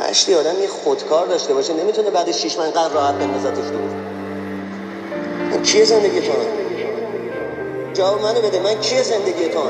هشتی 0.00 0.34
آدم 0.34 0.62
یه 0.62 0.68
خودکار 0.68 1.26
داشته 1.26 1.54
باشه 1.54 1.72
نمی‌تونه 1.74 2.10
بعد 2.10 2.32
شیش 2.32 2.58
من 2.58 2.70
قرار 2.70 2.92
راحت 2.92 3.14
بندازتش 3.14 3.70
دور. 3.70 3.90
کیه 5.62 5.84
زندگی 5.84 6.20
تو؟ 6.20 6.32
جواب 7.94 8.22
منو 8.22 8.40
بده 8.42 8.60
من 8.62 8.80
کیه 8.80 9.02
زندگی 9.02 9.48
تو؟ 9.48 9.60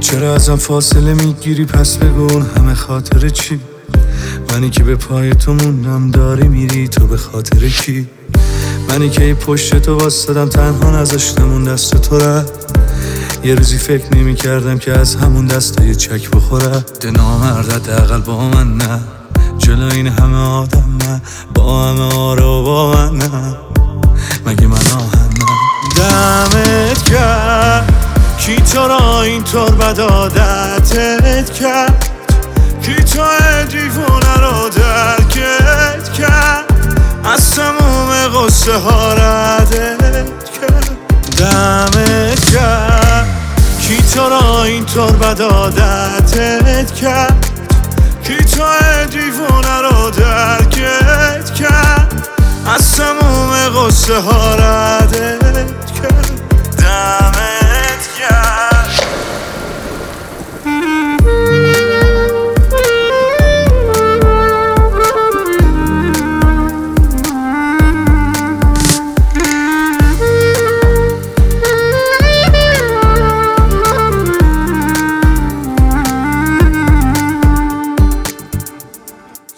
چرا 0.00 0.34
ازم 0.34 0.56
فاصله 0.56 1.14
می‌گیری؟ 1.14 1.64
پس 1.64 1.96
بگو 1.96 2.40
همه 2.40 2.74
خاطر 2.74 3.28
چی؟ 3.28 3.60
منی 4.50 4.70
که 4.70 4.82
به 4.82 4.96
پای 4.96 5.34
تو 5.34 5.52
موندم 5.52 6.10
داری 6.10 6.48
میری 6.48 6.88
تو 6.88 7.06
به 7.06 7.16
خاطر 7.16 7.68
کی؟ 7.68 8.08
منی 8.88 9.10
که 9.10 9.34
پشت 9.34 9.78
تو 9.78 9.98
واسدم 9.98 10.48
تنها 10.48 11.00
نذاشتم 11.00 11.52
اون 11.52 11.64
دست 11.64 11.96
تو 11.96 12.18
رفت 12.18 12.71
یه 13.44 13.54
روزی 13.54 13.78
فکر 13.78 14.16
نمی 14.16 14.34
کردم 14.34 14.78
که 14.78 14.98
از 14.98 15.16
همون 15.16 15.46
دست 15.46 15.80
یه 15.80 15.94
چک 15.94 16.30
بخوره 16.30 16.84
ده 17.00 17.10
نامرد 17.10 17.72
حداقل 17.72 18.20
با 18.20 18.48
من 18.48 18.76
نه. 18.76 19.00
جلو 19.58 19.90
این 19.92 20.06
همه 20.06 20.38
آدم 20.38 20.98
نه. 21.00 21.22
با 21.54 21.88
همه 21.88 22.14
آرا 22.14 22.62
با 22.62 22.92
من 22.92 23.16
نه. 23.16 23.56
مگه 24.46 24.66
من 24.66 24.76
آهنم؟ 24.76 25.32
دمت 25.96 27.02
کرد 27.02 27.92
کی 28.38 28.56
تو 28.56 28.88
را 28.88 29.22
اینطور 29.22 29.70
بد 29.70 30.00
عادتت 30.00 31.50
کرد؟ 31.50 32.08
کی 32.82 32.94
تو 32.94 33.22
دیوونه 33.70 34.36
رو 34.40 34.68
درکت 34.68 36.12
کرد؟ 36.12 36.64
از 37.24 37.50
تموم 37.50 38.10
قصه 38.34 38.78
ها 38.78 39.14
ردت 39.14 40.01
را 44.62 44.68
اینطور 44.68 45.12
بد 45.12 45.42
عادتت 45.42 46.94
کرد 46.94 47.46
کی 48.24 48.36
تو 48.36 48.62
دیوونه 49.10 49.78
رو 49.78 50.10
درکت 50.10 51.54
کرد. 51.54 52.28
از 52.66 52.96
تموم 52.96 53.52
قصه 53.76 54.20
ها 54.20 54.54
ردت 54.54 55.41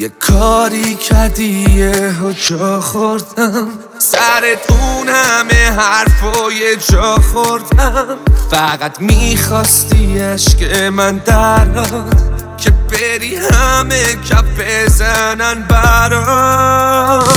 یه 0.00 0.08
کاری 0.08 0.94
کردی 0.94 1.66
یه 1.76 2.14
جا 2.48 2.80
خوردم. 2.80 3.68
سرت 3.98 4.70
اون 4.70 5.08
همه 5.08 5.70
حرفای 5.80 6.76
جا 6.90 7.16
خوردم. 7.32 8.16
فقط 8.50 9.00
می‌خواستی 9.00 10.18
عشق 10.18 10.82
من 10.82 11.16
دراد 11.16 12.56
که 12.58 12.70
بری 12.70 13.36
همه 13.36 14.02
کف 14.30 14.44
بزنن 14.58 15.66
برات 15.68 17.28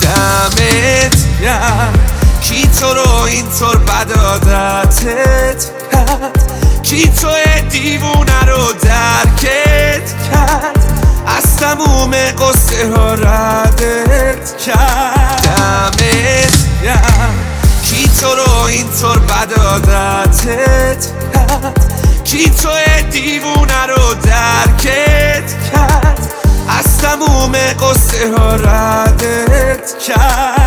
دمت 0.00 1.16
گرم. 1.42 1.94
کی 2.42 2.68
تو 2.80 2.94
رو 2.94 3.20
اینطور 3.22 3.76
بد 3.76 4.12
عادتت 4.18 5.64
کرد؟ 5.92 6.38
کی 6.82 7.12
تو 7.20 7.28
دیوونه 7.70 8.21
تموم 11.84 12.10
قصه 12.10 12.90
ها 12.96 13.14
ردت 13.14 14.56
کرد. 14.66 15.42
دمت 15.42 16.54
گرم. 16.82 17.34
کی 17.84 18.08
تو 18.20 18.26
رو 18.34 18.62
اینطور 18.62 19.18
بد 19.18 19.60
عادتت 19.60 21.06
کرد؟ 21.34 21.80
کی 22.24 22.50
تو 22.50 22.68
دیوونه 23.10 23.86
رو 23.86 24.14
درکت 24.14 25.72
کرد؟ 25.72 26.18
از 26.78 26.98
تموم 26.98 27.52
قصه 27.52 28.32
ها 28.38 28.54
ردت 28.54 29.98
کرد. 30.06 30.61